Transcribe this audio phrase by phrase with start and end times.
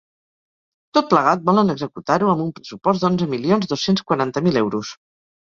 [0.97, 4.97] Tot plegat, volen executar-ho amb un pressupost d’onze milions dos-cents quaranta mil euros.